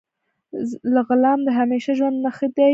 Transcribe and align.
له 0.93 1.01
غلام 1.09 1.39
د 1.47 1.49
همیشه 1.59 1.91
ژوند 1.99 2.17
نه 2.25 2.31
ښه 2.37 2.47
دی. 2.55 2.69